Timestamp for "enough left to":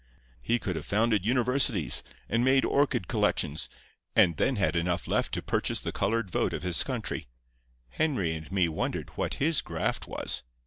4.75-5.43